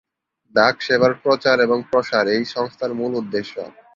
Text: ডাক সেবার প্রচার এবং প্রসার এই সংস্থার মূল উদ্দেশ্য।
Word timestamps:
ডাক 0.55 0.75
সেবার 0.85 1.13
প্রচার 1.23 1.57
এবং 1.65 1.77
প্রসার 1.89 2.25
এই 2.35 2.43
সংস্থার 2.53 2.91
মূল 2.99 3.11
উদ্দেশ্য। 3.21 3.53